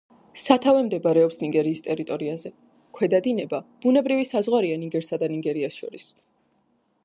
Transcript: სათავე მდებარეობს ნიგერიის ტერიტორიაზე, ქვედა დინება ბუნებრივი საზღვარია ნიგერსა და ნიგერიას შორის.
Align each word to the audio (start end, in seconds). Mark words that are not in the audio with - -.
სათავე 0.43 0.79
მდებარეობს 0.85 1.37
ნიგერიის 1.43 1.83
ტერიტორიაზე, 1.87 2.51
ქვედა 2.99 3.21
დინება 3.29 3.61
ბუნებრივი 3.85 4.27
საზღვარია 4.33 4.81
ნიგერსა 4.87 5.23
და 5.25 5.33
ნიგერიას 5.39 5.79
შორის. 5.83 6.11